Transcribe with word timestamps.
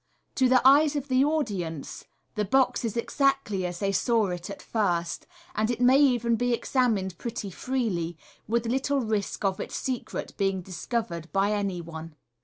To 0.33 0.49
the 0.49 0.67
eyes 0.67 0.95
of 0.95 1.09
the 1.09 1.23
audi 1.23 1.61
ence, 1.63 2.05
the 2.33 2.43
box 2.43 2.83
is 2.83 2.97
exactly 2.97 3.67
as 3.67 3.77
they 3.77 3.91
saw 3.91 4.29
it 4.29 4.49
at 4.49 4.59
first, 4.59 5.27
and 5.53 5.69
it 5.69 5.79
may 5.79 5.99
even 5.99 6.35
be 6.37 6.53
examined 6.53 7.19
pretty 7.19 7.51
freely, 7.51 8.17
with 8.47 8.65
little 8.65 9.01
risk 9.01 9.45
of 9.45 9.59
its 9.59 9.75
secret 9.75 10.33
being 10.37 10.63
discovered 10.63 11.31
by 11.31 11.51
any 11.51 11.81
one. 11.81 12.15